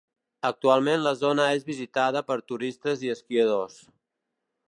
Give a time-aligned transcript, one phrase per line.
[0.47, 3.77] Actualment la zona és visitada per turistes i esquiadors.